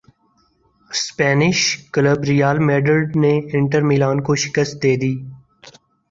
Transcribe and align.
Spanish 0.91 1.59
club 1.93 2.23
Real 2.23 2.57
Madrid 2.59 3.15
نے 3.15 3.33
Inter 3.53 3.81
Milan 3.89 4.21
کو 4.25 4.35
شکست 4.43 4.81
دے 4.83 4.95
دی 5.01 5.13